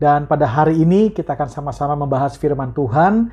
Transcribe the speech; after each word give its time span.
Dan 0.00 0.24
pada 0.24 0.48
hari 0.48 0.80
ini 0.80 1.12
kita 1.12 1.36
akan 1.36 1.52
sama-sama 1.52 1.92
membahas 1.92 2.40
firman 2.40 2.72
Tuhan 2.72 3.28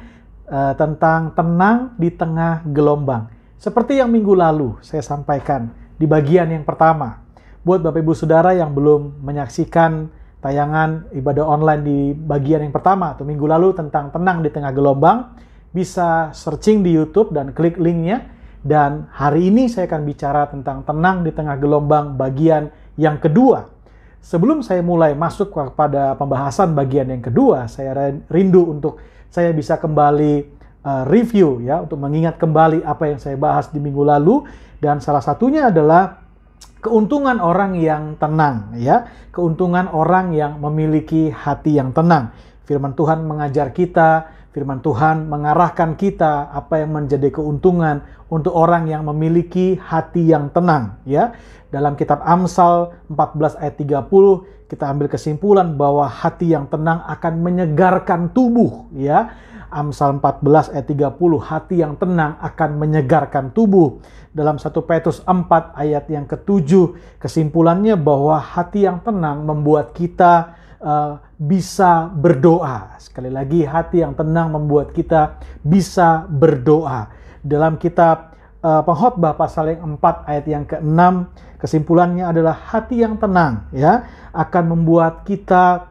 uh, 0.52 0.74
tentang 0.76 1.32
tenang 1.32 1.96
di 1.96 2.12
tengah 2.12 2.68
gelombang. 2.68 3.32
Seperti 3.56 4.04
yang 4.04 4.12
minggu 4.12 4.36
lalu 4.36 4.76
saya 4.84 5.00
sampaikan 5.00 5.72
di 5.96 6.04
bagian 6.04 6.52
yang 6.52 6.68
pertama. 6.68 7.24
Buat 7.64 7.88
Bapak 7.88 8.04
Ibu 8.04 8.12
Saudara 8.12 8.52
yang 8.52 8.76
belum 8.76 9.24
menyaksikan 9.24 10.12
tayangan 10.44 11.08
ibadah 11.16 11.48
online 11.48 11.82
di 11.88 12.00
bagian 12.12 12.68
yang 12.68 12.76
pertama 12.76 13.16
atau 13.16 13.24
minggu 13.24 13.48
lalu 13.48 13.72
tentang 13.72 14.12
tenang 14.12 14.44
di 14.44 14.52
tengah 14.52 14.76
gelombang, 14.76 15.40
bisa 15.72 16.36
searching 16.36 16.84
di 16.84 16.92
YouTube 16.92 17.32
dan 17.32 17.56
klik 17.56 17.80
linknya. 17.80 18.28
Dan 18.60 19.08
hari 19.16 19.48
ini 19.48 19.72
saya 19.72 19.88
akan 19.88 20.04
bicara 20.04 20.52
tentang 20.52 20.84
tenang 20.84 21.24
di 21.24 21.32
tengah 21.32 21.56
gelombang 21.56 22.20
bagian 22.20 22.68
yang 23.00 23.16
kedua. 23.24 23.77
Sebelum 24.22 24.60
saya 24.60 24.84
mulai 24.84 25.16
masuk 25.16 25.56
kepada 25.56 26.18
pembahasan 26.20 26.76
bagian 26.76 27.08
yang 27.08 27.24
kedua, 27.24 27.72
saya 27.72 28.14
rindu 28.28 28.68
untuk 28.68 29.00
saya 29.32 29.56
bisa 29.56 29.80
kembali 29.80 30.58
uh, 30.84 31.04
review 31.08 31.64
ya 31.64 31.84
untuk 31.84 32.00
mengingat 32.00 32.36
kembali 32.40 32.84
apa 32.84 33.16
yang 33.16 33.20
saya 33.20 33.36
bahas 33.40 33.72
di 33.72 33.80
minggu 33.80 34.04
lalu 34.04 34.44
dan 34.80 35.00
salah 35.00 35.24
satunya 35.24 35.72
adalah 35.72 36.28
keuntungan 36.80 37.42
orang 37.42 37.76
yang 37.82 38.16
tenang 38.16 38.78
ya, 38.78 39.10
keuntungan 39.34 39.90
orang 39.90 40.32
yang 40.32 40.62
memiliki 40.62 41.34
hati 41.34 41.76
yang 41.76 41.92
tenang. 41.92 42.32
Firman 42.68 42.94
Tuhan 42.94 43.24
mengajar 43.24 43.72
kita, 43.72 44.37
firman 44.58 44.82
Tuhan 44.82 45.30
mengarahkan 45.30 45.94
kita 45.94 46.50
apa 46.50 46.82
yang 46.82 46.98
menjadi 46.98 47.30
keuntungan 47.30 48.02
untuk 48.34 48.58
orang 48.58 48.90
yang 48.90 49.06
memiliki 49.06 49.78
hati 49.78 50.34
yang 50.34 50.50
tenang 50.50 50.98
ya. 51.06 51.38
Dalam 51.70 51.94
kitab 51.94 52.26
Amsal 52.26 52.98
14 53.14 53.62
ayat 53.62 53.78
30 53.78 54.10
kita 54.66 54.90
ambil 54.90 55.14
kesimpulan 55.14 55.78
bahwa 55.78 56.10
hati 56.10 56.58
yang 56.58 56.66
tenang 56.66 57.06
akan 57.06 57.34
menyegarkan 57.46 58.34
tubuh 58.34 58.90
ya 58.98 59.30
Amsal 59.68 60.24
14 60.24 60.72
ayat 60.74 60.88
30, 60.88 61.44
hati 61.44 61.84
yang 61.84 62.00
tenang 62.00 62.40
akan 62.40 62.80
menyegarkan 62.80 63.52
tubuh. 63.52 64.00
Dalam 64.32 64.56
1 64.56 64.72
Petrus 64.88 65.20
4 65.28 65.76
ayat 65.76 66.08
yang 66.08 66.24
ketujuh, 66.24 66.96
kesimpulannya 67.20 68.00
bahwa 68.00 68.40
hati 68.40 68.88
yang 68.88 69.04
tenang 69.04 69.44
membuat 69.44 69.92
kita 69.92 70.56
uh, 70.82 71.22
bisa 71.38 72.10
berdoa. 72.10 72.98
Sekali 72.98 73.30
lagi, 73.30 73.66
hati 73.66 74.02
yang 74.02 74.18
tenang 74.18 74.54
membuat 74.54 74.94
kita 74.94 75.42
bisa 75.62 76.26
berdoa. 76.30 77.10
Dalam 77.42 77.78
kitab 77.78 78.38
uh, 78.62 78.82
pengkhotbah 78.84 79.38
pasal 79.38 79.78
yang 79.78 79.98
4 79.98 80.30
ayat 80.30 80.46
yang 80.46 80.66
ke-6, 80.66 81.02
kesimpulannya 81.58 82.26
adalah 82.26 82.54
hati 82.54 83.02
yang 83.02 83.18
tenang 83.18 83.66
ya 83.74 84.06
akan 84.30 84.78
membuat 84.78 85.26
kita 85.26 85.90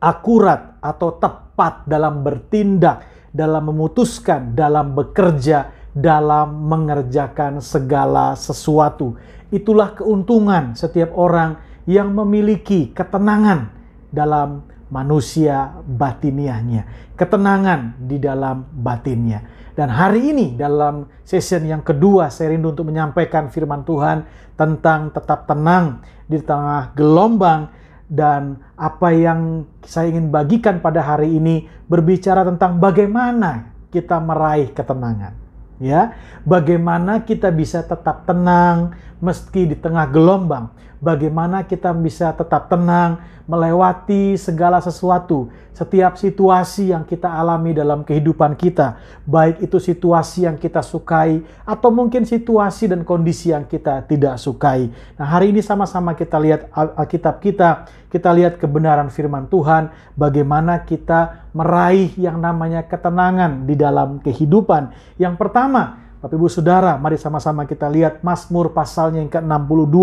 akurat 0.00 0.80
atau 0.80 1.16
tepat 1.16 1.84
dalam 1.84 2.24
bertindak, 2.24 3.04
dalam 3.32 3.68
memutuskan, 3.68 4.56
dalam 4.56 4.96
bekerja, 4.96 5.72
dalam 5.92 6.68
mengerjakan 6.68 7.60
segala 7.60 8.36
sesuatu. 8.36 9.16
Itulah 9.52 9.96
keuntungan 9.96 10.76
setiap 10.76 11.12
orang 11.16 11.60
yang 11.86 12.12
memiliki 12.12 12.90
ketenangan 12.90 13.75
dalam 14.16 14.64
manusia 14.88 15.76
batiniahnya, 15.84 17.12
ketenangan 17.18 18.00
di 18.00 18.16
dalam 18.16 18.64
batinnya. 18.80 19.44
Dan 19.76 19.92
hari 19.92 20.32
ini 20.32 20.56
dalam 20.56 21.04
session 21.20 21.68
yang 21.68 21.84
kedua 21.84 22.32
saya 22.32 22.56
rindu 22.56 22.72
untuk 22.72 22.88
menyampaikan 22.88 23.52
firman 23.52 23.84
Tuhan 23.84 24.24
tentang 24.56 25.12
tetap 25.12 25.44
tenang 25.44 26.00
di 26.24 26.40
tengah 26.40 26.96
gelombang 26.96 27.68
dan 28.08 28.62
apa 28.78 29.12
yang 29.12 29.68
saya 29.84 30.08
ingin 30.08 30.32
bagikan 30.32 30.80
pada 30.80 31.04
hari 31.04 31.36
ini 31.36 31.68
berbicara 31.92 32.46
tentang 32.46 32.80
bagaimana 32.80 33.76
kita 33.92 34.16
meraih 34.16 34.72
ketenangan. 34.72 35.44
Ya, 35.76 36.16
bagaimana 36.48 37.20
kita 37.28 37.52
bisa 37.52 37.84
tetap 37.84 38.24
tenang 38.24 38.96
meski 39.20 39.68
di 39.68 39.76
tengah 39.76 40.08
gelombang 40.08 40.72
bagaimana 41.00 41.64
kita 41.64 41.92
bisa 41.96 42.32
tetap 42.32 42.68
tenang 42.72 43.20
melewati 43.46 44.34
segala 44.34 44.82
sesuatu, 44.82 45.46
setiap 45.70 46.18
situasi 46.18 46.90
yang 46.90 47.06
kita 47.06 47.30
alami 47.30 47.70
dalam 47.70 48.02
kehidupan 48.02 48.58
kita, 48.58 48.98
baik 49.22 49.62
itu 49.62 49.78
situasi 49.78 50.50
yang 50.50 50.58
kita 50.58 50.82
sukai 50.82 51.46
atau 51.62 51.94
mungkin 51.94 52.26
situasi 52.26 52.90
dan 52.90 53.06
kondisi 53.06 53.54
yang 53.54 53.62
kita 53.62 54.02
tidak 54.10 54.42
sukai. 54.42 54.90
Nah, 55.14 55.26
hari 55.30 55.54
ini 55.54 55.62
sama-sama 55.62 56.18
kita 56.18 56.42
lihat 56.42 56.66
Alkitab 56.74 57.38
kita, 57.38 57.86
kita 58.10 58.34
lihat 58.34 58.58
kebenaran 58.58 59.14
firman 59.14 59.46
Tuhan, 59.46 59.94
bagaimana 60.18 60.82
kita 60.82 61.46
meraih 61.54 62.10
yang 62.18 62.42
namanya 62.42 62.82
ketenangan 62.82 63.62
di 63.62 63.78
dalam 63.78 64.18
kehidupan. 64.18 64.90
Yang 65.22 65.38
pertama, 65.38 66.05
Bapak 66.26 66.42
Ibu 66.42 66.50
Saudara, 66.50 66.98
mari 66.98 67.22
sama-sama 67.22 67.70
kita 67.70 67.86
lihat 67.86 68.26
Mazmur 68.26 68.74
pasalnya 68.74 69.22
yang 69.22 69.30
ke-62, 69.30 69.94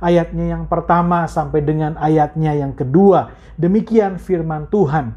ayatnya 0.00 0.56
yang 0.56 0.64
pertama 0.64 1.28
sampai 1.28 1.60
dengan 1.60 1.92
ayatnya 2.00 2.56
yang 2.56 2.72
kedua. 2.72 3.36
Demikian 3.60 4.16
firman 4.16 4.64
Tuhan. 4.72 5.12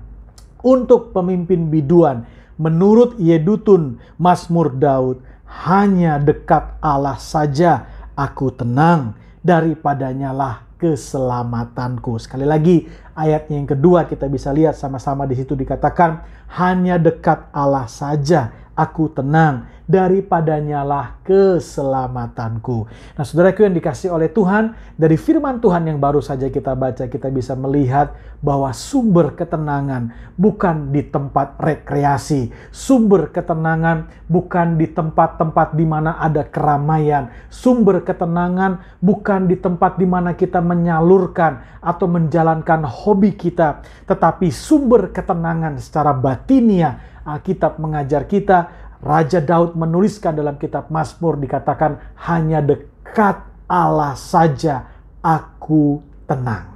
Untuk 0.60 1.16
pemimpin 1.16 1.72
biduan, 1.72 2.28
menurut 2.60 3.16
Yedutun 3.16 4.04
Mazmur 4.20 4.76
Daud, 4.76 5.24
hanya 5.64 6.20
dekat 6.20 6.76
Allah 6.84 7.16
saja 7.16 7.88
aku 8.20 8.52
tenang, 8.52 9.16
daripadanya 9.40 10.36
lah 10.36 10.68
keselamatanku. 10.84 12.20
Sekali 12.20 12.44
lagi, 12.44 12.92
ayatnya 13.16 13.56
yang 13.56 13.72
kedua 13.72 14.04
kita 14.04 14.28
bisa 14.28 14.52
lihat 14.52 14.76
sama-sama 14.76 15.24
di 15.24 15.40
situ 15.40 15.56
dikatakan, 15.56 16.28
hanya 16.60 17.00
dekat 17.00 17.48
Allah 17.56 17.88
saja 17.88 18.52
aku 18.76 19.12
tenang, 19.12 19.68
daripadanya 19.91 20.88
lah 20.88 21.19
keselamatanku. 21.28 22.88
Nah, 23.19 23.28
saudaraku 23.28 23.68
yang 23.68 23.75
dikasih 23.75 24.16
oleh 24.16 24.31
Tuhan, 24.31 24.72
dari 24.96 25.19
firman 25.19 25.59
Tuhan 25.59 25.91
yang 25.91 26.00
baru 26.00 26.24
saja 26.24 26.47
kita 26.47 26.72
baca, 26.79 27.12
kita 27.12 27.28
bisa 27.28 27.52
melihat 27.59 28.16
bahwa 28.40 28.72
sumber 28.72 29.35
ketenangan 29.35 30.16
bukan 30.40 30.96
di 30.96 31.03
tempat 31.03 31.59
rekreasi, 31.59 32.50
sumber 32.72 33.29
ketenangan 33.29 34.07
bukan 34.31 34.79
di 34.79 34.88
tempat-tempat 34.90 35.75
di 35.75 35.85
mana 35.85 36.18
ada 36.18 36.47
keramaian, 36.47 37.29
sumber 37.52 38.02
ketenangan 38.02 38.79
bukan 39.03 39.46
di 39.46 39.59
tempat 39.59 40.00
di 40.00 40.08
mana 40.08 40.34
kita 40.34 40.63
menyalurkan 40.63 41.84
atau 41.84 42.08
menjalankan 42.08 42.88
hobi 42.88 43.35
kita, 43.35 43.84
tetapi 44.08 44.50
sumber 44.50 45.12
ketenangan 45.12 45.78
secara 45.78 46.16
batinia 46.16 47.12
Alkitab 47.22 47.78
mengajar 47.78 48.25
kita, 48.25 48.90
Raja 49.02 49.42
Daud 49.42 49.74
menuliskan 49.74 50.38
dalam 50.38 50.62
kitab 50.62 50.94
Mazmur 50.94 51.42
dikatakan 51.42 51.98
hanya 52.30 52.62
dekat 52.62 53.42
Allah 53.66 54.14
saja 54.14 54.86
aku 55.26 56.06
tenang. 56.30 56.70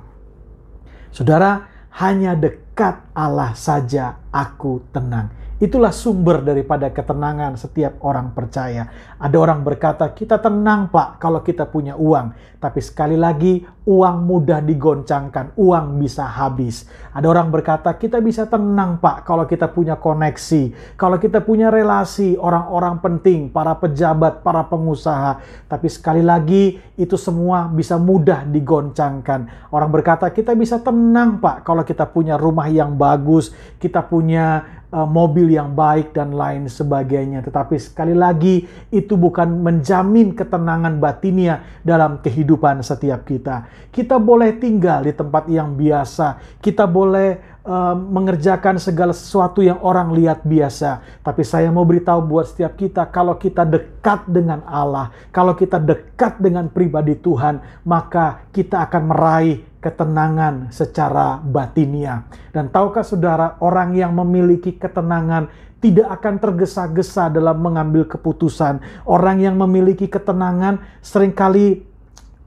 Saudara, 1.14 1.70
hanya 2.02 2.34
dekat 2.34 3.00
Allah 3.14 3.54
saja 3.54 4.20
aku 4.34 4.82
tenang. 4.90 5.30
Itulah 5.56 5.96
sumber 5.96 6.44
daripada 6.44 6.92
ketenangan 6.92 7.56
setiap 7.56 8.04
orang 8.04 8.36
percaya. 8.36 8.92
Ada 9.16 9.40
orang 9.40 9.64
berkata, 9.64 10.04
kita 10.12 10.36
tenang 10.44 10.92
pak 10.92 11.16
kalau 11.16 11.40
kita 11.40 11.64
punya 11.64 11.96
uang. 11.96 12.36
Tapi 12.60 12.84
sekali 12.84 13.16
lagi, 13.16 13.64
uang 13.88 14.28
mudah 14.28 14.60
digoncangkan, 14.60 15.56
uang 15.56 16.02
bisa 16.04 16.28
habis. 16.28 16.84
Ada 17.16 17.32
orang 17.32 17.56
berkata, 17.56 17.96
kita 17.96 18.20
bisa 18.20 18.52
tenang 18.52 19.00
pak 19.00 19.24
kalau 19.24 19.48
kita 19.48 19.72
punya 19.72 19.96
koneksi. 19.96 20.76
Kalau 21.00 21.16
kita 21.24 21.40
punya 21.40 21.72
relasi, 21.72 22.36
orang-orang 22.36 23.00
penting, 23.00 23.48
para 23.48 23.80
pejabat, 23.80 24.44
para 24.44 24.68
pengusaha. 24.68 25.40
Tapi 25.72 25.88
sekali 25.88 26.20
lagi, 26.20 26.84
itu 27.00 27.16
semua 27.16 27.72
bisa 27.72 27.96
mudah 27.96 28.44
digoncangkan. 28.44 29.72
Orang 29.72 29.88
berkata, 29.96 30.28
kita 30.36 30.52
bisa 30.52 30.84
tenang 30.84 31.40
pak 31.40 31.64
kalau 31.64 31.88
kita 31.88 32.04
punya 32.12 32.36
rumah 32.36 32.68
yang 32.68 33.00
bagus, 33.00 33.56
kita 33.80 34.04
punya 34.04 34.84
uh, 34.92 35.08
mobil 35.08 35.50
yang 35.54 35.74
baik 35.74 36.14
dan 36.14 36.36
lain 36.36 36.70
sebagainya. 36.70 37.42
Tetapi 37.46 37.76
sekali 37.78 38.14
lagi 38.14 38.66
itu 38.92 39.16
bukan 39.16 39.62
menjamin 39.64 40.36
ketenangan 40.36 40.98
batinia 40.98 41.64
dalam 41.82 42.20
kehidupan 42.22 42.82
setiap 42.86 43.26
kita. 43.26 43.70
Kita 43.90 44.20
boleh 44.20 44.58
tinggal 44.58 45.06
di 45.06 45.14
tempat 45.16 45.48
yang 45.50 45.74
biasa. 45.74 46.60
Kita 46.60 46.86
boleh 46.86 47.62
uh, 47.66 47.96
mengerjakan 47.98 48.78
segala 48.78 49.12
sesuatu 49.12 49.60
yang 49.66 49.82
orang 49.82 50.14
lihat 50.14 50.46
biasa. 50.46 51.22
Tapi 51.26 51.42
saya 51.42 51.74
mau 51.74 51.84
beritahu 51.84 52.22
buat 52.24 52.50
setiap 52.50 52.78
kita, 52.78 53.10
kalau 53.10 53.36
kita 53.36 53.66
dekat 53.66 54.30
dengan 54.30 54.62
Allah, 54.70 55.12
kalau 55.34 55.58
kita 55.58 55.82
dekat 55.82 56.38
dengan 56.40 56.70
pribadi 56.70 57.18
Tuhan, 57.18 57.60
maka 57.84 58.46
kita 58.54 58.86
akan 58.86 59.04
meraih 59.10 59.75
ketenangan 59.86 60.74
secara 60.74 61.38
batinia. 61.38 62.26
Dan 62.50 62.74
tahukah 62.74 63.06
saudara, 63.06 63.62
orang 63.62 63.94
yang 63.94 64.18
memiliki 64.18 64.74
ketenangan 64.74 65.54
tidak 65.78 66.10
akan 66.18 66.42
tergesa-gesa 66.42 67.30
dalam 67.30 67.62
mengambil 67.62 68.10
keputusan. 68.10 68.82
Orang 69.06 69.46
yang 69.46 69.54
memiliki 69.62 70.10
ketenangan 70.10 70.82
sering 71.06 71.30
kali 71.30 71.86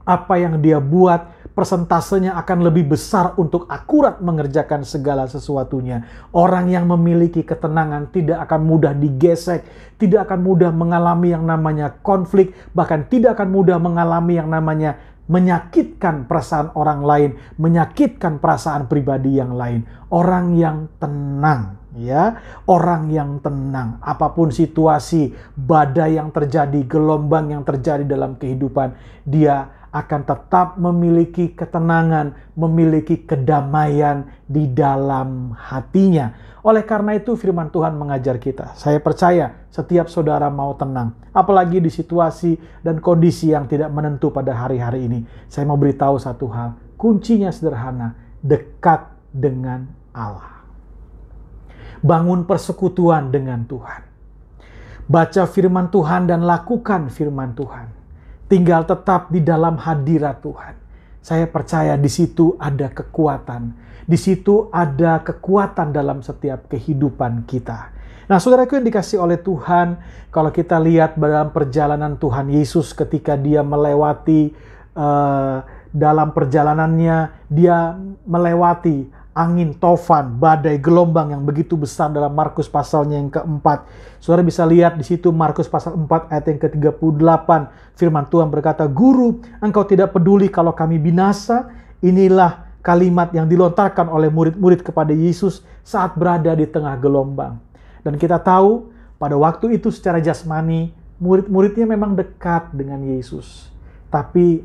apa 0.03 0.35
yang 0.35 0.59
dia 0.59 0.83
buat 0.83 1.39
persentasenya 1.53 2.39
akan 2.39 2.71
lebih 2.71 2.95
besar 2.95 3.35
untuk 3.35 3.67
akurat 3.67 4.23
mengerjakan 4.23 4.87
segala 4.87 5.27
sesuatunya. 5.27 6.07
Orang 6.31 6.71
yang 6.71 6.87
memiliki 6.87 7.43
ketenangan 7.43 8.07
tidak 8.15 8.47
akan 8.47 8.63
mudah 8.63 8.95
digesek, 8.95 9.67
tidak 9.99 10.31
akan 10.31 10.39
mudah 10.39 10.71
mengalami 10.71 11.35
yang 11.35 11.43
namanya 11.43 11.99
konflik, 11.99 12.55
bahkan 12.71 13.03
tidak 13.11 13.35
akan 13.35 13.51
mudah 13.51 13.75
mengalami 13.75 14.39
yang 14.39 14.47
namanya 14.47 14.95
menyakitkan 15.29 16.25
perasaan 16.25 16.73
orang 16.73 17.05
lain, 17.05 17.31
menyakitkan 17.61 18.41
perasaan 18.41 18.89
pribadi 18.89 19.37
yang 19.37 19.53
lain. 19.53 19.85
Orang 20.09 20.57
yang 20.57 20.89
tenang, 20.97 21.77
ya, 21.93 22.41
orang 22.65 23.13
yang 23.13 23.37
tenang, 23.39 24.01
apa 24.01 24.33
pun 24.33 24.49
situasi, 24.49 25.29
badai 25.53 26.17
yang 26.17 26.33
terjadi, 26.33 26.81
gelombang 26.89 27.53
yang 27.53 27.61
terjadi 27.61 28.03
dalam 28.09 28.41
kehidupan, 28.41 28.97
dia 29.21 29.78
akan 29.89 30.21
tetap 30.21 30.77
memiliki 30.77 31.57
ketenangan, 31.57 32.37
memiliki 32.53 33.25
kedamaian 33.25 34.29
di 34.45 34.69
dalam 34.69 35.57
hatinya. 35.57 36.33
Oleh 36.61 36.85
karena 36.85 37.17
itu 37.17 37.33
firman 37.33 37.73
Tuhan 37.73 37.97
mengajar 37.97 38.37
kita. 38.37 38.77
Saya 38.77 39.01
percaya 39.01 39.65
setiap 39.73 40.11
saudara 40.11 40.51
mau 40.53 40.77
tenang. 40.77 41.17
Apalagi 41.33 41.81
di 41.81 41.89
situasi 41.89 42.59
dan 42.85 43.01
kondisi 43.01 43.49
yang 43.49 43.65
tidak 43.65 43.89
menentu 43.89 44.29
pada 44.29 44.53
hari-hari 44.53 45.09
ini. 45.09 45.19
Saya 45.49 45.65
mau 45.65 45.79
beritahu 45.79 46.21
satu 46.21 46.45
hal. 46.51 46.77
Kuncinya 46.99 47.49
sederhana. 47.49 48.13
Dekat 48.43 49.09
dengan 49.33 49.89
Allah. 50.13 50.61
Bangun 52.03 52.45
persekutuan 52.45 53.31
dengan 53.33 53.65
Tuhan. 53.65 54.05
Baca 55.09 55.43
firman 55.49 55.89
Tuhan 55.89 56.29
dan 56.29 56.45
lakukan 56.45 57.09
firman 57.09 57.57
Tuhan 57.57 57.98
tinggal 58.49 58.83
tetap 58.83 59.29
di 59.29 59.39
dalam 59.45 59.77
hadirat 59.77 60.41
Tuhan. 60.41 60.75
Saya 61.21 61.45
percaya 61.45 61.93
di 61.95 62.09
situ 62.09 62.57
ada 62.57 62.89
kekuatan. 62.89 63.71
Di 64.09 64.17
situ 64.17 64.73
ada 64.73 65.21
kekuatan 65.21 65.93
dalam 65.93 66.25
setiap 66.25 66.65
kehidupan 66.65 67.45
kita. 67.45 67.93
Nah, 68.25 68.37
saudaraku 68.41 68.81
yang 68.81 68.85
dikasih 68.89 69.21
oleh 69.21 69.37
Tuhan, 69.37 70.01
kalau 70.33 70.49
kita 70.49 70.81
lihat 70.81 71.17
dalam 71.17 71.53
perjalanan 71.53 72.17
Tuhan 72.17 72.49
Yesus 72.49 72.93
ketika 72.97 73.37
dia 73.37 73.61
melewati 73.61 74.53
uh, 74.97 75.61
dalam 75.89 76.33
perjalanannya, 76.33 77.49
dia 77.49 77.97
melewati 78.25 79.09
angin 79.33 79.77
tofan, 79.77 80.35
badai, 80.35 80.81
gelombang 80.81 81.31
yang 81.31 81.45
begitu 81.45 81.77
besar 81.77 82.09
dalam 82.09 82.33
Markus 82.33 82.65
pasalnya 82.65 83.21
yang 83.21 83.29
keempat. 83.29 83.85
Saudara 84.19 84.43
bisa 84.43 84.65
lihat 84.65 84.97
di 84.97 85.05
situ 85.05 85.29
Markus 85.31 85.69
pasal 85.69 85.95
4 85.95 86.33
ayat 86.33 86.45
yang 86.49 86.59
ke-38. 86.59 87.49
Firman 87.95 88.25
Tuhan 88.27 88.49
berkata, 88.49 88.89
Guru, 88.89 89.39
engkau 89.61 89.85
tidak 89.85 90.11
peduli 90.17 90.49
kalau 90.49 90.73
kami 90.73 90.97
binasa. 90.97 91.71
Inilah 91.99 92.67
kalimat 92.79 93.29
yang 93.35 93.45
dilontarkan 93.45 94.07
oleh 94.07 94.31
murid-murid 94.31 94.81
kepada 94.81 95.11
Yesus 95.11 95.61
saat 95.83 96.15
berada 96.15 96.51
di 96.55 96.65
tengah 96.65 96.95
gelombang. 96.97 97.59
Dan 98.01 98.15
kita 98.15 98.39
tahu 98.39 98.89
pada 99.19 99.35
waktu 99.35 99.75
itu 99.75 99.91
secara 99.91 100.23
jasmani, 100.23 100.95
murid-muridnya 101.19 101.83
memang 101.83 102.15
dekat 102.15 102.71
dengan 102.71 103.03
Yesus. 103.03 103.67
Tapi 104.07 104.63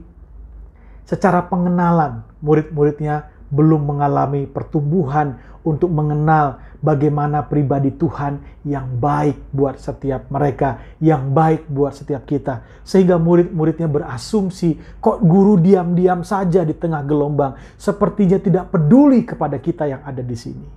secara 1.05 1.43
pengenalan, 1.45 2.23
murid-muridnya 2.39 3.34
belum 3.55 3.87
mengalami 3.87 4.51
pertumbuhan 4.51 5.39
untuk 5.65 5.89
mengenal 5.89 6.61
bagaimana 6.85 7.41
pribadi 7.49 7.89
Tuhan 7.97 8.45
yang 8.69 9.01
baik 9.01 9.49
buat 9.49 9.81
setiap 9.81 10.29
mereka, 10.29 10.85
yang 11.01 11.33
baik 11.33 11.65
buat 11.73 11.97
setiap 11.97 12.29
kita. 12.29 12.61
Sehingga 12.85 13.17
murid-muridnya 13.17 13.89
berasumsi, 13.89 14.77
kok 15.01 15.25
guru 15.25 15.57
diam-diam 15.57 16.21
saja 16.21 16.61
di 16.61 16.77
tengah 16.77 17.01
gelombang, 17.09 17.57
sepertinya 17.81 18.37
tidak 18.37 18.69
peduli 18.69 19.25
kepada 19.25 19.57
kita 19.57 19.89
yang 19.89 20.05
ada 20.05 20.21
di 20.21 20.37
sini. 20.37 20.69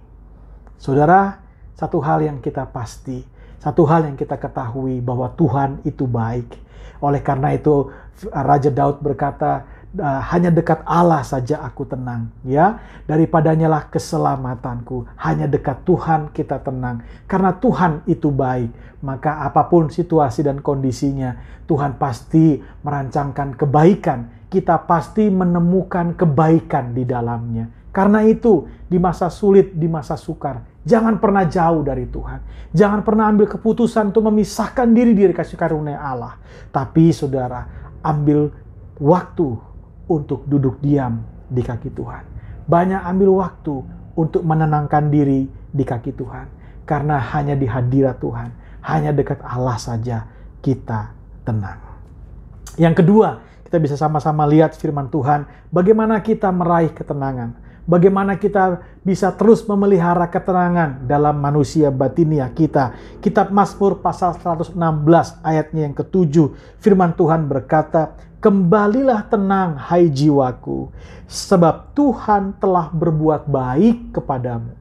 Saudara, 0.80 1.35
satu 1.75 2.00
hal 2.00 2.23
yang 2.23 2.39
kita 2.39 2.63
pasti, 2.71 3.19
satu 3.59 3.83
hal 3.83 4.07
yang 4.07 4.15
kita 4.15 4.39
ketahui 4.39 5.03
bahwa 5.03 5.27
Tuhan 5.35 5.83
itu 5.83 6.07
baik. 6.07 6.56
Oleh 7.03 7.19
karena 7.19 7.51
itu 7.51 7.91
Raja 8.31 8.71
Daud 8.71 9.03
berkata, 9.03 9.76
uh, 9.95 10.22
hanya 10.34 10.51
dekat 10.51 10.84
Allah 10.84 11.24
saja 11.24 11.63
aku 11.63 11.88
tenang 11.88 12.28
ya. 12.44 12.81
Daripadanya 13.07 13.72
lah 13.72 13.84
keselamatanku. 13.88 15.07
Hanya 15.16 15.48
dekat 15.48 15.88
Tuhan 15.88 16.36
kita 16.36 16.60
tenang. 16.60 17.06
Karena 17.30 17.56
Tuhan 17.56 18.04
itu 18.10 18.28
baik 18.28 18.88
maka 18.98 19.45
apa 19.45 19.69
pun 19.69 19.94
situasi 19.94 20.42
dan 20.42 20.57
kondisinya 20.57 21.38
Tuhan 21.69 22.01
pasti 22.01 22.60
merancangkan 22.60 23.54
kebaikan. 23.56 24.19
Kita 24.48 24.88
pasti 24.88 25.28
menemukan 25.28 26.16
kebaikan 26.16 26.95
di 26.95 27.04
dalamnya. 27.04 27.68
Karena 27.92 28.24
itu 28.24 28.63
di 28.88 28.95
masa 28.95 29.28
sulit 29.28 29.75
di 29.75 29.90
masa 29.92 30.16
sukar 30.16 30.78
jangan 30.88 31.19
pernah 31.19 31.44
jauh 31.44 31.83
dari 31.83 32.07
Tuhan. 32.07 32.72
Jangan 32.72 33.04
pernah 33.04 33.28
ambil 33.28 33.51
keputusan 33.51 34.16
untuk 34.16 34.24
memisahkan 34.31 34.88
diri 34.95 35.12
dari 35.12 35.36
kasih 35.36 35.60
karunia 35.60 36.00
Allah. 36.00 36.40
Tapi 36.72 37.12
saudara 37.12 37.68
ambil 38.00 38.48
waktu 39.04 39.60
untuk 40.07 40.48
duduk 40.48 40.80
diam 40.83 41.24
di 41.48 41.63
kaki 41.63 41.92
Tuhan. 41.95 42.24
Banyak 42.68 43.01
ambil 43.07 43.31
waktu 43.44 43.75
untuk 44.18 44.44
menenangkan 44.44 45.07
diri 45.07 45.48
di 45.48 45.83
kaki 45.83 46.12
Tuhan. 46.15 46.48
Karena 46.88 47.19
hanya 47.19 47.56
di 47.56 47.68
hadirat 47.68 48.24
Tuhan, 48.24 48.50
hanya 48.88 49.12
dekat 49.12 49.44
Allah 49.44 49.75
saja 49.75 50.24
kita 50.63 51.12
tenang. 51.44 51.80
Yang 52.80 53.04
kedua, 53.04 53.44
kita 53.68 53.83
bisa 53.83 54.00
sama-sama 54.00 54.48
lihat 54.48 54.71
firman 54.80 55.12
Tuhan, 55.12 55.44
bagaimana 55.68 56.24
kita 56.24 56.48
meraih 56.48 56.95
ketenangan. 56.95 57.67
Bagaimana 57.88 58.36
kita 58.36 58.84
bisa 59.00 59.31
terus 59.31 59.63
memelihara 59.63 60.28
ketenangan 60.28 61.07
dalam 61.07 61.39
manusia 61.39 61.88
batinia 61.88 62.51
kita. 62.51 62.92
Kitab 63.24 63.48
Mazmur 63.56 64.04
pasal 64.04 64.36
116 64.36 64.75
ayatnya 65.39 65.88
yang 65.88 65.95
ketujuh, 65.95 66.51
firman 66.84 67.16
Tuhan 67.16 67.48
berkata, 67.48 68.19
Kembalilah 68.44 69.24
tenang, 69.31 69.80
hai 69.80 70.12
jiwaku, 70.12 70.92
sebab 71.31 71.95
Tuhan 71.95 72.60
telah 72.60 72.92
berbuat 72.92 73.48
baik 73.48 74.13
kepadamu. 74.19 74.75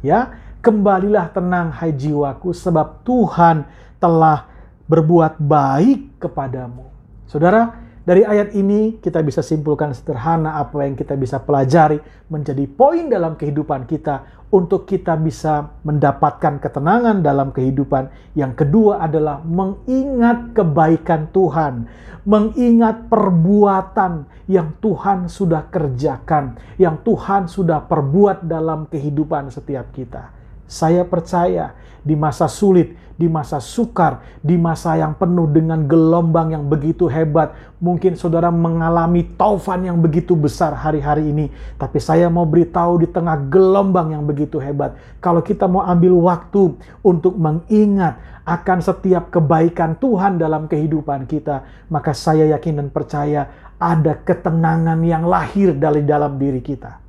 Ya, 0.00 0.40
kembalilah 0.64 1.28
tenang, 1.28 1.68
hai 1.68 1.92
jiwaku, 1.92 2.56
sebab 2.56 3.04
Tuhan 3.04 3.68
telah 4.00 4.48
berbuat 4.88 5.36
baik 5.36 6.16
kepadamu. 6.16 6.88
Saudara, 7.28 7.87
dari 8.08 8.24
ayat 8.24 8.56
ini 8.56 8.96
kita 9.04 9.20
bisa 9.20 9.44
simpulkan 9.44 9.92
sederhana 9.92 10.56
apa 10.56 10.80
yang 10.80 10.96
kita 10.96 11.12
bisa 11.12 11.44
pelajari 11.44 12.00
menjadi 12.32 12.64
poin 12.64 13.04
dalam 13.12 13.36
kehidupan 13.36 13.84
kita 13.84 14.48
untuk 14.48 14.88
kita 14.88 15.12
bisa 15.20 15.76
mendapatkan 15.84 16.56
ketenangan 16.56 17.20
dalam 17.20 17.52
kehidupan. 17.52 18.08
Yang 18.32 18.64
kedua 18.64 19.04
adalah 19.04 19.44
mengingat 19.44 20.56
kebaikan 20.56 21.28
Tuhan, 21.36 21.84
mengingat 22.24 23.12
perbuatan 23.12 24.24
yang 24.48 24.72
Tuhan 24.80 25.28
sudah 25.28 25.68
kerjakan, 25.68 26.56
yang 26.80 27.04
Tuhan 27.04 27.44
sudah 27.44 27.84
perbuat 27.84 28.48
dalam 28.48 28.88
kehidupan 28.88 29.52
setiap 29.52 29.92
kita. 29.92 30.32
Saya 30.64 31.04
percaya 31.04 31.76
di 32.02 32.14
masa 32.18 32.50
sulit, 32.50 32.94
di 33.18 33.26
masa 33.26 33.58
sukar, 33.58 34.22
di 34.38 34.54
masa 34.54 34.94
yang 34.94 35.18
penuh 35.18 35.50
dengan 35.50 35.82
gelombang 35.90 36.54
yang 36.54 36.64
begitu 36.70 37.10
hebat. 37.10 37.50
Mungkin 37.82 38.14
saudara 38.14 38.54
mengalami 38.54 39.26
taufan 39.34 39.82
yang 39.82 39.98
begitu 39.98 40.38
besar 40.38 40.70
hari-hari 40.78 41.34
ini. 41.34 41.50
Tapi 41.74 41.98
saya 41.98 42.30
mau 42.30 42.46
beritahu 42.46 43.02
di 43.02 43.10
tengah 43.10 43.50
gelombang 43.50 44.14
yang 44.14 44.22
begitu 44.22 44.62
hebat. 44.62 44.94
Kalau 45.18 45.42
kita 45.42 45.66
mau 45.66 45.82
ambil 45.82 46.14
waktu 46.14 46.78
untuk 47.02 47.34
mengingat 47.34 48.22
akan 48.46 48.78
setiap 48.80 49.34
kebaikan 49.34 49.98
Tuhan 49.98 50.38
dalam 50.38 50.70
kehidupan 50.70 51.26
kita. 51.26 51.66
Maka 51.90 52.14
saya 52.14 52.46
yakin 52.54 52.86
dan 52.86 52.88
percaya 52.94 53.50
ada 53.82 54.14
ketenangan 54.14 54.98
yang 55.02 55.26
lahir 55.26 55.74
dari 55.74 56.06
dalam 56.06 56.38
diri 56.38 56.62
kita. 56.62 57.07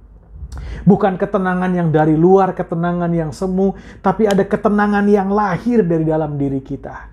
Bukan 0.83 1.19
ketenangan 1.21 1.69
yang 1.75 1.89
dari 1.93 2.17
luar, 2.17 2.57
ketenangan 2.57 3.11
yang 3.13 3.29
semu, 3.29 3.77
tapi 4.01 4.25
ada 4.25 4.41
ketenangan 4.41 5.05
yang 5.05 5.29
lahir 5.29 5.85
dari 5.85 6.05
dalam 6.07 6.35
diri 6.39 6.59
kita. 6.63 7.09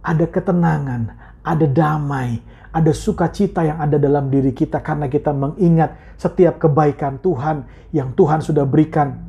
Ada 0.00 0.24
ketenangan, 0.24 1.02
ada 1.44 1.66
damai, 1.68 2.40
ada 2.72 2.92
sukacita 2.94 3.64
yang 3.64 3.78
ada 3.82 4.00
dalam 4.00 4.32
diri 4.32 4.56
kita 4.56 4.80
karena 4.80 5.08
kita 5.10 5.34
mengingat 5.36 6.16
setiap 6.16 6.56
kebaikan 6.62 7.20
Tuhan 7.20 7.68
yang 7.92 8.16
Tuhan 8.16 8.40
sudah 8.40 8.64
berikan, 8.64 9.20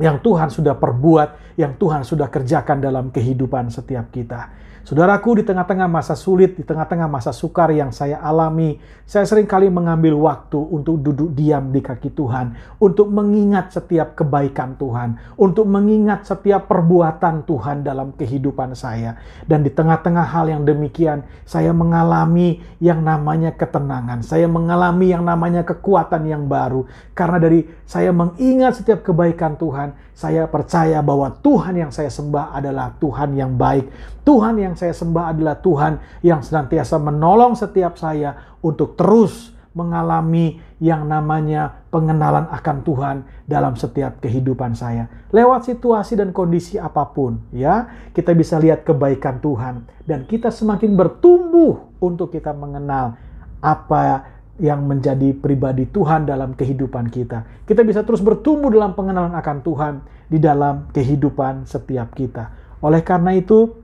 yang 0.00 0.18
Tuhan 0.24 0.48
sudah 0.48 0.74
perbuat 0.78 1.44
yang 1.54 1.78
Tuhan 1.78 2.02
sudah 2.02 2.26
kerjakan 2.30 2.82
dalam 2.82 3.14
kehidupan 3.14 3.70
setiap 3.70 4.10
kita. 4.10 4.50
Saudaraku, 4.84 5.40
di 5.40 5.48
tengah-tengah 5.48 5.88
masa 5.88 6.12
sulit, 6.12 6.60
di 6.60 6.64
tengah-tengah 6.64 7.08
masa 7.08 7.32
sukar 7.32 7.72
yang 7.72 7.88
saya 7.88 8.20
alami, 8.20 8.76
saya 9.08 9.24
sering 9.24 9.48
kali 9.48 9.72
mengambil 9.72 10.12
waktu 10.20 10.60
untuk 10.60 11.00
duduk 11.00 11.32
diam 11.32 11.72
di 11.72 11.80
kaki 11.80 12.12
Tuhan, 12.12 12.52
untuk 12.76 13.08
mengingat 13.08 13.72
setiap 13.72 14.12
kebaikan 14.12 14.76
Tuhan, 14.76 15.40
untuk 15.40 15.64
mengingat 15.72 16.28
setiap 16.28 16.68
perbuatan 16.68 17.48
Tuhan 17.48 17.80
dalam 17.80 18.12
kehidupan 18.12 18.76
saya. 18.76 19.16
Dan 19.48 19.64
di 19.64 19.72
tengah-tengah 19.72 20.28
hal 20.28 20.52
yang 20.52 20.68
demikian, 20.68 21.24
saya 21.48 21.72
mengalami 21.72 22.60
yang 22.76 23.00
namanya 23.00 23.56
ketenangan, 23.56 24.20
saya 24.20 24.44
mengalami 24.52 25.16
yang 25.16 25.24
namanya 25.24 25.64
kekuatan 25.64 26.28
yang 26.28 26.44
baru. 26.44 26.84
Karena 27.16 27.40
dari 27.40 27.64
saya 27.88 28.12
mengingat 28.12 28.84
setiap 28.84 29.00
kebaikan 29.00 29.56
Tuhan, 29.56 29.96
saya 30.12 30.44
percaya 30.44 31.00
bahwa 31.00 31.32
Tuhan 31.40 31.74
yang 31.74 31.90
saya 31.90 32.12
sembah 32.12 32.52
adalah 32.52 32.92
Tuhan 33.00 33.32
yang 33.32 33.56
baik. 33.56 34.14
Tuhan 34.24 34.56
yang 34.56 34.73
saya 34.78 34.94
sembah 34.94 35.34
adalah 35.34 35.58
Tuhan 35.58 36.22
yang 36.22 36.42
senantiasa 36.42 36.98
menolong 36.98 37.58
setiap 37.58 37.98
saya 37.98 38.58
untuk 38.62 38.94
terus 38.94 39.54
mengalami 39.74 40.62
yang 40.78 41.10
namanya 41.10 41.82
pengenalan 41.90 42.46
akan 42.46 42.86
Tuhan 42.86 43.16
dalam 43.44 43.74
setiap 43.74 44.22
kehidupan 44.22 44.72
saya. 44.78 45.10
Lewat 45.34 45.66
situasi 45.66 46.14
dan 46.14 46.30
kondisi 46.30 46.78
apa 46.78 47.10
pun, 47.10 47.42
ya, 47.50 47.90
kita 48.14 48.30
bisa 48.38 48.56
lihat 48.62 48.86
kebaikan 48.86 49.42
Tuhan 49.42 49.84
dan 50.06 50.30
kita 50.30 50.54
semakin 50.54 50.94
bertumbuh 50.94 51.90
untuk 51.98 52.30
kita 52.30 52.54
mengenal 52.54 53.18
apa 53.58 54.30
yang 54.62 54.86
menjadi 54.86 55.34
pribadi 55.34 55.90
Tuhan 55.90 56.30
dalam 56.30 56.54
kehidupan 56.54 57.10
kita. 57.10 57.66
Kita 57.66 57.82
bisa 57.82 58.06
terus 58.06 58.22
bertumbuh 58.22 58.70
dalam 58.70 58.94
pengenalan 58.94 59.34
akan 59.34 59.58
Tuhan 59.66 59.94
di 60.30 60.38
dalam 60.38 60.86
kehidupan 60.94 61.66
setiap 61.66 62.14
kita. 62.14 62.54
Oleh 62.78 63.02
karena 63.02 63.34
itu, 63.34 63.83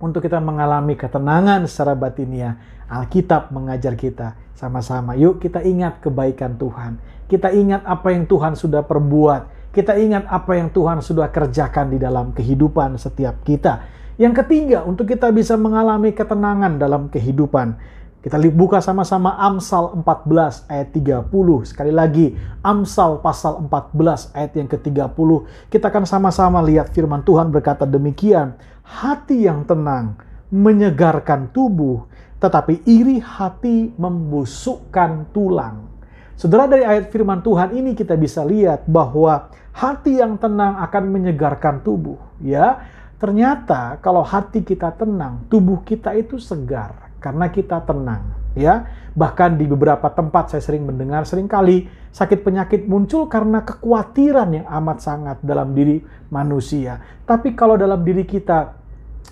untuk 0.00 0.24
kita 0.24 0.40
mengalami 0.40 0.96
ketenangan 0.96 1.68
secara 1.68 1.92
batinia. 1.94 2.56
Alkitab 2.90 3.54
mengajar 3.54 3.94
kita 3.94 4.34
sama-sama. 4.58 5.14
Yuk 5.14 5.38
kita 5.38 5.62
ingat 5.62 6.02
kebaikan 6.02 6.58
Tuhan. 6.58 6.98
Kita 7.30 7.54
ingat 7.54 7.86
apa 7.86 8.10
yang 8.10 8.26
Tuhan 8.26 8.58
sudah 8.58 8.82
perbuat. 8.82 9.70
Kita 9.70 9.94
ingat 9.94 10.26
apa 10.26 10.58
yang 10.58 10.74
Tuhan 10.74 10.98
sudah 10.98 11.30
kerjakan 11.30 11.94
di 11.94 12.02
dalam 12.02 12.34
kehidupan 12.34 12.98
setiap 12.98 13.46
kita. 13.46 13.86
Yang 14.18 14.44
ketiga, 14.44 14.82
untuk 14.82 15.06
kita 15.06 15.30
bisa 15.30 15.54
mengalami 15.54 16.10
ketenangan 16.10 16.76
dalam 16.76 17.06
kehidupan. 17.06 17.78
Kita 18.20 18.36
buka 18.52 18.84
sama-sama 18.84 19.32
Amsal 19.40 19.96
14 19.96 20.68
ayat 20.68 20.92
30. 20.92 21.24
Sekali 21.64 21.88
lagi, 21.88 22.36
Amsal 22.60 23.16
pasal 23.24 23.64
14 23.64 24.36
ayat 24.36 24.52
yang 24.60 24.68
ke-30. 24.68 25.30
Kita 25.72 25.88
akan 25.88 26.04
sama-sama 26.04 26.60
lihat 26.60 26.92
firman 26.92 27.24
Tuhan 27.24 27.48
berkata 27.48 27.88
demikian. 27.88 28.60
Hati 28.84 29.48
yang 29.48 29.64
tenang 29.64 30.20
menyegarkan 30.52 31.48
tubuh, 31.48 32.04
tetapi 32.44 32.84
iri 32.84 33.24
hati 33.24 33.96
membusukkan 33.96 35.32
tulang. 35.32 35.88
Saudara 36.36 36.68
dari 36.68 36.84
ayat 36.84 37.08
firman 37.08 37.40
Tuhan 37.40 37.72
ini 37.72 37.96
kita 37.96 38.20
bisa 38.20 38.44
lihat 38.44 38.84
bahwa 38.84 39.48
hati 39.72 40.20
yang 40.20 40.36
tenang 40.36 40.76
akan 40.76 41.08
menyegarkan 41.08 41.80
tubuh, 41.80 42.20
ya. 42.44 42.84
Ternyata 43.16 43.96
kalau 44.04 44.20
hati 44.20 44.60
kita 44.60 44.92
tenang, 44.92 45.48
tubuh 45.48 45.80
kita 45.80 46.12
itu 46.12 46.36
segar 46.36 47.09
karena 47.20 47.52
kita 47.52 47.84
tenang 47.84 48.52
ya. 48.58 48.88
Bahkan 49.10 49.58
di 49.60 49.66
beberapa 49.68 50.08
tempat 50.10 50.50
saya 50.54 50.62
sering 50.64 50.88
mendengar 50.88 51.28
sering 51.28 51.46
kali 51.46 51.86
sakit 52.10 52.42
penyakit 52.42 52.88
muncul 52.88 53.30
karena 53.30 53.62
kekhawatiran 53.62 54.48
yang 54.62 54.66
amat 54.82 54.98
sangat 55.04 55.36
dalam 55.44 55.76
diri 55.76 56.02
manusia. 56.32 56.98
Tapi 57.28 57.54
kalau 57.54 57.78
dalam 57.78 58.02
diri 58.02 58.26
kita 58.26 58.74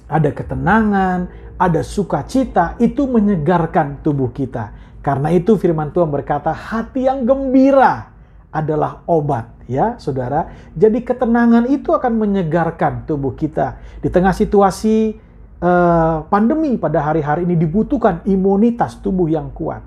ada 0.09 0.31
ketenangan 0.31 1.49
ada 1.59 1.83
sukacita 1.83 2.79
itu 2.79 3.11
menyegarkan 3.11 4.01
tubuh 4.01 4.31
kita. 4.31 4.71
Karena 5.03 5.35
itu 5.35 5.59
firman 5.59 5.91
Tuhan 5.91 6.11
berkata 6.11 6.55
hati 6.55 7.11
yang 7.11 7.27
gembira 7.27 8.15
adalah 8.49 9.03
obat 9.05 9.59
ya 9.69 9.99
saudara. 10.01 10.71
Jadi 10.75 11.03
ketenangan 11.05 11.69
itu 11.69 11.93
akan 11.93 12.13
menyegarkan 12.19 13.05
tubuh 13.05 13.35
kita. 13.35 13.79
Di 13.99 14.09
tengah 14.09 14.33
situasi 14.33 15.28
uh, 15.63 16.27
pandemi 16.27 16.79
pada 16.79 17.03
hari-hari 17.03 17.47
ini 17.47 17.59
dibutuhkan 17.59 18.23
imunitas 18.27 18.99
tubuh 18.99 19.27
yang 19.31 19.51
kuat. 19.55 19.83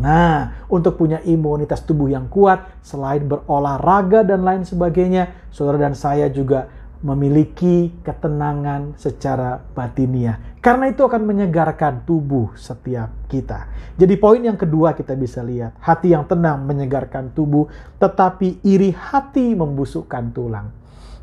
Nah, 0.00 0.64
untuk 0.72 0.96
punya 0.96 1.20
imunitas 1.28 1.84
tubuh 1.84 2.08
yang 2.08 2.24
kuat, 2.32 2.80
selain 2.80 3.28
berolahraga 3.28 4.24
dan 4.24 4.40
lain 4.40 4.64
sebagainya, 4.64 5.52
saudara 5.52 5.76
dan 5.76 5.92
saya 5.92 6.32
juga 6.32 6.72
memiliki 7.00 7.92
ketenangan 8.04 8.96
secara 8.96 9.60
batinia. 9.72 10.56
Karena 10.60 10.92
itu 10.92 11.00
akan 11.00 11.24
menyegarkan 11.24 12.04
tubuh 12.04 12.52
setiap 12.56 13.08
kita. 13.32 13.68
Jadi 13.96 14.14
poin 14.20 14.40
yang 14.40 14.56
kedua 14.60 14.92
kita 14.92 15.16
bisa 15.16 15.40
lihat, 15.40 15.76
hati 15.80 16.12
yang 16.12 16.28
tenang 16.28 16.64
menyegarkan 16.68 17.32
tubuh, 17.32 17.68
tetapi 17.96 18.60
iri 18.64 18.92
hati 18.92 19.56
membusukkan 19.56 20.24
tulang. 20.36 20.68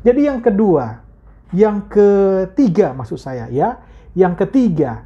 Jadi 0.02 0.20
yang 0.26 0.42
kedua, 0.42 1.02
yang 1.54 1.86
ketiga 1.86 2.90
maksud 2.94 3.18
saya 3.18 3.46
ya, 3.50 3.78
yang 4.16 4.36
ketiga, 4.36 5.04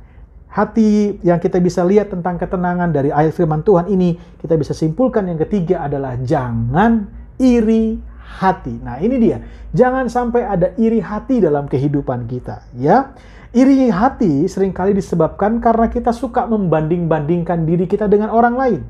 hati 0.52 1.16
yang 1.24 1.40
kita 1.40 1.56
bisa 1.58 1.80
lihat 1.82 2.12
tentang 2.12 2.36
ketenangan 2.36 2.92
dari 2.92 3.08
ayat 3.08 3.32
firman 3.32 3.64
Tuhan 3.64 3.88
ini, 3.88 4.14
kita 4.38 4.54
bisa 4.60 4.76
simpulkan 4.76 5.26
yang 5.26 5.40
ketiga 5.40 5.82
adalah 5.88 6.20
jangan 6.20 7.08
iri 7.40 7.96
hati. 8.20 8.76
Nah, 8.80 9.00
ini 9.00 9.16
dia. 9.18 9.40
Jangan 9.72 10.12
sampai 10.12 10.44
ada 10.44 10.76
iri 10.76 11.00
hati 11.00 11.40
dalam 11.40 11.64
kehidupan 11.66 12.28
kita, 12.28 12.68
ya. 12.76 13.16
Iri 13.52 13.92
hati 13.92 14.48
sering 14.48 14.72
kali 14.72 14.96
disebabkan 14.96 15.60
karena 15.60 15.92
kita 15.92 16.08
suka 16.08 16.48
membanding-bandingkan 16.48 17.68
diri 17.68 17.84
kita 17.84 18.08
dengan 18.08 18.32
orang 18.32 18.56
lain. 18.56 18.80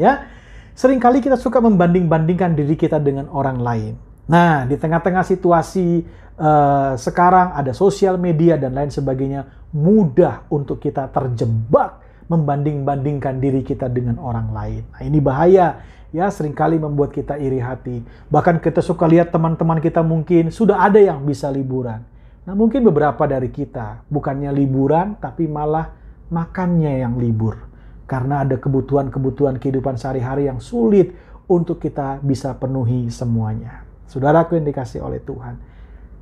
Ya. 0.00 0.32
Seringkali 0.76 1.20
kita 1.24 1.36
suka 1.36 1.60
membanding-bandingkan 1.60 2.56
diri 2.56 2.76
kita 2.76 2.96
dengan 3.00 3.28
orang 3.32 3.60
lain. 3.60 4.05
Nah, 4.26 4.66
di 4.66 4.74
tengah-tengah 4.74 5.22
situasi 5.22 6.02
uh, 6.34 6.98
sekarang 6.98 7.54
ada 7.54 7.70
sosial 7.70 8.18
media 8.18 8.58
dan 8.58 8.74
lain 8.74 8.90
sebagainya, 8.90 9.46
mudah 9.70 10.50
untuk 10.50 10.82
kita 10.82 11.06
terjebak 11.14 12.02
membanding-bandingkan 12.26 13.38
diri 13.38 13.62
kita 13.62 13.86
dengan 13.86 14.18
orang 14.18 14.50
lain. 14.50 14.82
Nah, 14.90 15.02
ini 15.06 15.18
bahaya 15.22 15.78
ya 16.10 16.26
sering 16.26 16.58
kali 16.58 16.74
membuat 16.74 17.14
kita 17.14 17.38
iri 17.38 17.62
hati. 17.62 18.02
Bahkan 18.26 18.58
kita 18.58 18.82
suka 18.82 19.06
lihat 19.06 19.30
teman-teman 19.30 19.78
kita 19.78 20.02
mungkin 20.02 20.50
sudah 20.50 20.82
ada 20.82 20.98
yang 20.98 21.22
bisa 21.22 21.46
liburan. 21.46 22.02
Nah, 22.46 22.54
mungkin 22.58 22.82
beberapa 22.82 23.26
dari 23.30 23.50
kita 23.54 24.06
bukannya 24.10 24.50
liburan 24.50 25.18
tapi 25.22 25.46
malah 25.46 25.94
makannya 26.34 26.98
yang 27.06 27.14
libur. 27.14 27.62
Karena 28.10 28.42
ada 28.42 28.58
kebutuhan-kebutuhan 28.58 29.62
kehidupan 29.62 29.98
sehari-hari 29.98 30.50
yang 30.50 30.58
sulit 30.58 31.14
untuk 31.46 31.78
kita 31.78 32.18
bisa 32.22 32.54
penuhi 32.58 33.06
semuanya. 33.10 33.85
Saudaraku 34.06 34.58
yang 34.58 34.66
dikasih 34.66 35.02
oleh 35.02 35.22
Tuhan 35.22 35.76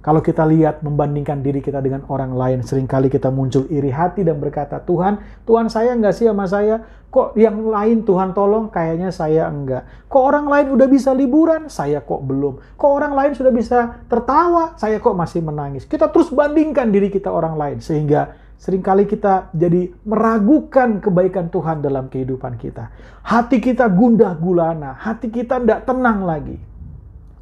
kalau 0.04 0.20
kita 0.20 0.44
lihat 0.44 0.84
membandingkan 0.84 1.40
diri 1.40 1.64
kita 1.64 1.80
dengan 1.80 2.04
orang 2.12 2.36
lain, 2.36 2.60
sering 2.60 2.84
kali 2.84 3.08
kita 3.08 3.32
muncul 3.32 3.64
iri 3.72 3.88
hati 3.88 4.20
dan 4.20 4.36
berkata, 4.36 4.76
Tuhan, 4.84 5.16
Tuhan 5.48 5.72
saya 5.72 5.96
enggak 5.96 6.12
sih 6.12 6.28
sama 6.28 6.44
saya? 6.44 6.84
Kok 7.08 7.32
yang 7.40 7.64
lain 7.72 8.04
Tuhan 8.04 8.36
tolong? 8.36 8.68
Kayaknya 8.68 9.08
saya 9.08 9.48
enggak. 9.48 9.88
Kok 10.12 10.20
orang 10.20 10.44
lain 10.44 10.76
udah 10.76 10.88
bisa 10.92 11.16
liburan? 11.16 11.72
Saya 11.72 12.04
kok 12.04 12.20
belum. 12.20 12.76
Kok 12.76 12.90
orang 12.92 13.16
lain 13.16 13.32
sudah 13.32 13.48
bisa 13.48 14.04
tertawa? 14.04 14.76
Saya 14.76 15.00
kok 15.00 15.16
masih 15.16 15.40
menangis. 15.40 15.88
Kita 15.88 16.12
terus 16.12 16.28
bandingkan 16.28 16.92
diri 16.92 17.08
kita 17.08 17.32
orang 17.32 17.56
lain. 17.56 17.80
Sehingga 17.80 18.36
sering 18.60 18.84
kali 18.84 19.08
kita 19.08 19.56
jadi 19.56 19.88
meragukan 20.04 21.00
kebaikan 21.00 21.48
Tuhan 21.48 21.80
dalam 21.80 22.12
kehidupan 22.12 22.60
kita. 22.60 22.92
Hati 23.24 23.56
kita 23.56 23.88
gundah 23.88 24.36
gulana. 24.36 25.00
Hati 25.00 25.32
kita 25.32 25.64
tidak 25.64 25.88
tenang 25.88 26.28
lagi. 26.28 26.73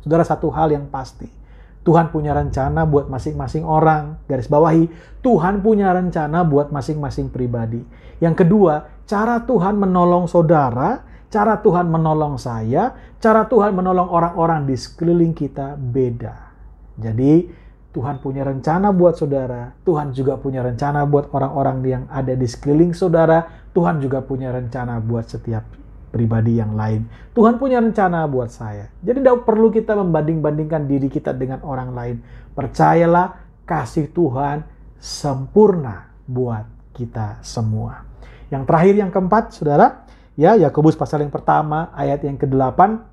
Saudara, 0.02 0.26
satu 0.26 0.50
hal 0.50 0.74
yang 0.74 0.90
pasti 0.90 1.42
Tuhan 1.82 2.14
punya 2.14 2.30
rencana 2.30 2.86
buat 2.86 3.10
masing-masing 3.10 3.66
orang. 3.66 4.22
Garis 4.30 4.46
bawahi, 4.46 4.86
Tuhan 5.22 5.66
punya 5.66 5.90
rencana 5.90 6.46
buat 6.46 6.70
masing-masing 6.70 7.34
pribadi. 7.34 7.82
Yang 8.22 8.46
kedua, 8.46 8.86
cara 9.02 9.42
Tuhan 9.42 9.74
menolong 9.74 10.30
saudara, 10.30 11.02
cara 11.26 11.58
Tuhan 11.58 11.90
menolong 11.90 12.38
saya, 12.38 12.94
cara 13.18 13.50
Tuhan 13.50 13.74
menolong 13.74 14.06
orang-orang 14.14 14.70
di 14.70 14.78
sekeliling 14.78 15.34
kita 15.34 15.74
beda. 15.74 16.54
Jadi, 17.02 17.50
Tuhan 17.92 18.22
punya 18.22 18.46
rencana 18.46 18.94
buat 18.94 19.18
saudara, 19.18 19.74
Tuhan 19.82 20.14
juga 20.14 20.38
punya 20.38 20.62
rencana 20.62 21.02
buat 21.04 21.34
orang-orang 21.34 21.76
yang 21.84 22.04
ada 22.08 22.32
di 22.32 22.46
sekeliling 22.46 22.94
saudara, 22.94 23.42
Tuhan 23.74 23.98
juga 23.98 24.22
punya 24.22 24.54
rencana 24.54 25.02
buat 25.02 25.28
setiap 25.28 25.66
pribadi 26.12 26.60
yang 26.60 26.76
lain. 26.76 27.08
Tuhan 27.32 27.56
punya 27.56 27.80
rencana 27.80 28.28
buat 28.28 28.52
saya. 28.52 28.92
Jadi 29.00 29.24
tidak 29.24 29.48
perlu 29.48 29.72
kita 29.72 29.96
membanding-bandingkan 29.96 30.84
diri 30.84 31.08
kita 31.08 31.32
dengan 31.32 31.64
orang 31.64 31.90
lain. 31.96 32.16
Percayalah 32.52 33.40
kasih 33.64 34.12
Tuhan 34.12 34.68
sempurna 35.00 36.12
buat 36.28 36.68
kita 36.92 37.40
semua. 37.40 38.04
Yang 38.52 38.68
terakhir 38.68 38.94
yang 39.00 39.10
keempat, 39.10 39.44
saudara, 39.56 40.04
ya 40.36 40.54
Yakobus 40.60 40.94
pasal 40.94 41.24
yang 41.24 41.32
pertama 41.32 41.88
ayat 41.96 42.20
yang 42.22 42.36
ke-8. 42.36 43.10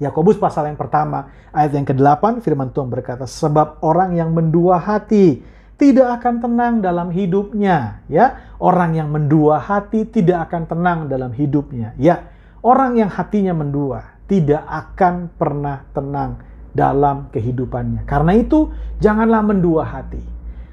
Yakobus 0.00 0.40
pasal 0.40 0.72
yang 0.72 0.80
pertama, 0.80 1.28
ayat 1.52 1.76
yang 1.76 1.84
ke-8, 1.84 2.40
firman 2.40 2.72
Tuhan 2.72 2.88
berkata, 2.88 3.28
"Sebab 3.28 3.84
orang 3.84 4.16
yang 4.16 4.32
mendua 4.32 4.80
hati 4.80 5.44
tidak 5.80 6.20
akan 6.20 6.44
tenang 6.44 6.74
dalam 6.84 7.08
hidupnya." 7.08 8.04
Ya, 8.12 8.52
orang 8.60 8.92
yang 9.00 9.08
mendua 9.08 9.56
hati 9.64 10.04
tidak 10.04 10.52
akan 10.52 10.68
tenang 10.68 11.08
dalam 11.08 11.32
hidupnya. 11.32 11.96
Ya, 11.96 12.28
orang 12.60 13.00
yang 13.00 13.08
hatinya 13.08 13.56
mendua 13.56 14.20
tidak 14.28 14.62
akan 14.68 15.32
pernah 15.34 15.82
tenang 15.90 16.38
dalam 16.70 17.26
kehidupannya. 17.34 18.06
Karena 18.06 18.36
itu, 18.38 18.70
janganlah 19.02 19.42
mendua 19.42 19.82
hati. 19.82 20.22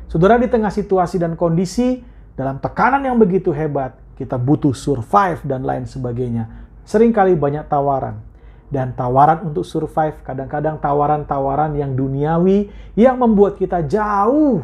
Saudara 0.06 0.38
di 0.38 0.46
tengah 0.46 0.70
situasi 0.70 1.18
dan 1.18 1.34
kondisi 1.34 2.06
dalam 2.38 2.62
tekanan 2.62 3.02
yang 3.02 3.18
begitu 3.18 3.50
hebat, 3.50 3.98
kita 4.14 4.38
butuh 4.38 4.78
survive 4.78 5.42
dan 5.42 5.66
lain 5.66 5.90
sebagainya. 5.90 6.70
Seringkali 6.86 7.34
banyak 7.34 7.66
tawaran 7.66 8.22
dan 8.70 8.94
tawaran 8.94 9.52
untuk 9.52 9.66
survive, 9.66 10.22
kadang-kadang 10.22 10.78
tawaran-tawaran 10.78 11.74
yang 11.74 11.98
duniawi 11.98 12.70
yang 12.94 13.18
membuat 13.18 13.58
kita 13.58 13.84
jauh 13.84 14.62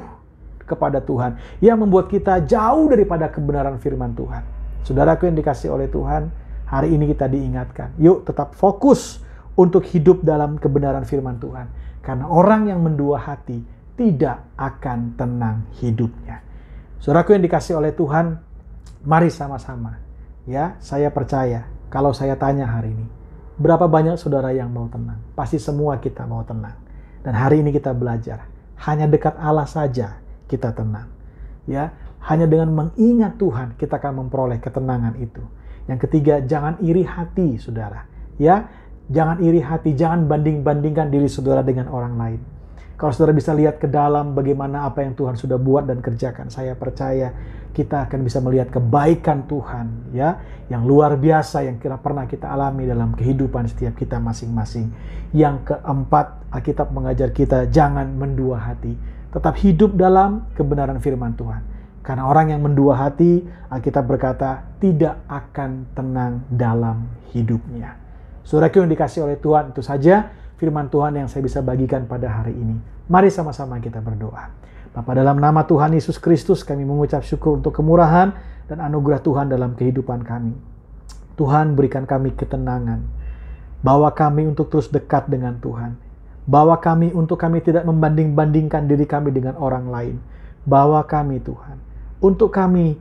kepada 0.63 1.03
Tuhan, 1.03 1.39
yang 1.59 1.79
membuat 1.79 2.09
kita 2.09 2.43
jauh 2.43 2.89
daripada 2.89 3.29
kebenaran 3.29 3.77
firman 3.79 4.15
Tuhan. 4.15 4.43
Saudaraku 4.83 5.29
yang 5.29 5.37
dikasih 5.37 5.71
oleh 5.71 5.87
Tuhan, 5.87 6.27
hari 6.67 6.95
ini 6.95 7.11
kita 7.15 7.29
diingatkan, 7.29 7.95
yuk 7.99 8.27
tetap 8.27 8.55
fokus 8.55 9.23
untuk 9.55 9.85
hidup 9.87 10.23
dalam 10.25 10.59
kebenaran 10.59 11.07
firman 11.07 11.39
Tuhan. 11.39 11.67
Karena 12.03 12.27
orang 12.27 12.67
yang 12.67 12.83
mendua 12.83 13.21
hati 13.21 13.63
tidak 13.95 14.43
akan 14.59 15.15
tenang 15.15 15.69
hidupnya. 15.79 16.43
Saudaraku 16.99 17.35
yang 17.37 17.43
dikasih 17.43 17.79
oleh 17.79 17.95
Tuhan, 17.95 18.39
mari 19.07 19.31
sama-sama. 19.31 19.99
Ya, 20.43 20.75
saya 20.83 21.07
percaya 21.07 21.63
kalau 21.87 22.11
saya 22.11 22.35
tanya 22.35 22.67
hari 22.67 22.91
ini, 22.91 23.07
Berapa 23.53 23.85
banyak 23.85 24.17
saudara 24.17 24.49
yang 24.49 24.73
mau 24.73 24.89
tenang? 24.89 25.21
Pasti 25.37 25.61
semua 25.61 26.01
kita 26.01 26.25
mau 26.25 26.41
tenang. 26.41 26.73
Dan 27.21 27.37
hari 27.37 27.61
ini 27.61 27.69
kita 27.69 27.93
belajar, 27.93 28.49
hanya 28.89 29.05
dekat 29.05 29.37
Allah 29.37 29.69
saja 29.69 30.17
kita 30.53 30.69
tenang. 30.77 31.09
Ya, 31.65 31.97
hanya 32.29 32.45
dengan 32.45 32.69
mengingat 32.69 33.41
Tuhan 33.41 33.73
kita 33.81 33.97
akan 33.97 34.27
memperoleh 34.27 34.61
ketenangan 34.61 35.17
itu. 35.17 35.41
Yang 35.89 36.05
ketiga, 36.07 36.45
jangan 36.45 36.77
iri 36.85 37.01
hati, 37.01 37.57
Saudara. 37.57 38.05
Ya, 38.37 38.69
jangan 39.11 39.41
iri 39.43 39.59
hati, 39.59 39.97
jangan 39.97 40.29
banding-bandingkan 40.29 41.11
diri 41.11 41.27
saudara 41.27 41.65
dengan 41.65 41.91
orang 41.91 42.15
lain. 42.15 42.41
Kalau 42.93 43.11
saudara 43.11 43.35
bisa 43.35 43.51
lihat 43.51 43.81
ke 43.81 43.89
dalam 43.89 44.37
bagaimana 44.37 44.87
apa 44.87 45.03
yang 45.03 45.17
Tuhan 45.17 45.35
sudah 45.35 45.57
buat 45.57 45.89
dan 45.89 45.99
kerjakan, 45.99 46.47
saya 46.47 46.77
percaya 46.77 47.33
kita 47.73 48.05
akan 48.05 48.21
bisa 48.21 48.37
melihat 48.37 48.69
kebaikan 48.69 49.49
Tuhan 49.49 50.13
ya 50.13 50.37
yang 50.69 50.85
luar 50.85 51.17
biasa 51.17 51.65
yang 51.65 51.81
kira 51.81 51.97
pernah 51.97 52.29
kita 52.29 52.45
alami 52.45 52.85
dalam 52.85 53.17
kehidupan 53.17 53.65
setiap 53.65 53.97
kita 53.97 54.21
masing-masing. 54.21 54.93
Yang 55.33 55.73
keempat, 55.73 56.53
Alkitab 56.53 56.93
mengajar 56.93 57.33
kita 57.33 57.65
jangan 57.73 58.13
mendua 58.13 58.61
hati, 58.61 58.93
tetap 59.33 59.57
hidup 59.59 59.97
dalam 59.97 60.45
kebenaran 60.53 61.01
firman 61.01 61.33
Tuhan. 61.33 61.65
Karena 62.05 62.29
orang 62.29 62.53
yang 62.53 62.61
mendua 62.61 62.99
hati, 62.99 63.41
Alkitab 63.71 64.05
berkata, 64.05 64.77
tidak 64.77 65.23
akan 65.25 65.89
tenang 65.97 66.45
dalam 66.51 67.09
hidupnya. 67.33 67.97
Saudara 68.43 68.69
yang 68.69 68.91
dikasih 68.91 69.25
oleh 69.25 69.39
Tuhan, 69.39 69.71
itu 69.71 69.81
saja 69.81 70.29
firman 70.59 70.91
Tuhan 70.91 71.15
yang 71.17 71.31
saya 71.31 71.41
bisa 71.41 71.63
bagikan 71.63 72.05
pada 72.05 72.27
hari 72.29 72.53
ini. 72.53 72.75
Mari 73.07 73.31
sama-sama 73.31 73.79
kita 73.79 74.03
berdoa. 74.03 74.51
Bapak 74.93 75.15
dalam 75.17 75.41
nama 75.41 75.65
Tuhan 75.65 75.95
Yesus 75.95 76.21
Kristus 76.21 76.61
kami 76.61 76.85
mengucap 76.85 77.25
syukur 77.25 77.57
untuk 77.57 77.73
kemurahan 77.73 78.35
dan 78.69 78.77
anugerah 78.83 79.23
Tuhan 79.23 79.49
dalam 79.49 79.73
kehidupan 79.73 80.21
kami. 80.21 80.53
Tuhan 81.33 81.73
berikan 81.73 82.05
kami 82.05 82.35
ketenangan. 82.37 83.01
Bawa 83.81 84.13
kami 84.13 84.45
untuk 84.45 84.69
terus 84.69 84.91
dekat 84.91 85.31
dengan 85.31 85.57
Tuhan. 85.57 86.02
Bawa 86.43 86.79
kami 86.83 87.15
untuk 87.15 87.39
kami 87.39 87.63
tidak 87.63 87.87
membanding-bandingkan 87.87 88.83
diri 88.87 89.07
kami 89.07 89.31
dengan 89.31 89.55
orang 89.55 89.87
lain. 89.87 90.15
Bawa 90.67 91.03
kami 91.07 91.39
Tuhan. 91.39 91.79
Untuk 92.23 92.51
kami 92.51 92.99